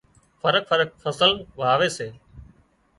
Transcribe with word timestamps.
فرق 0.41 0.63
فرق 0.69 0.89
فصل 1.03 1.31
واوي 1.59 1.89
سي 1.97 2.07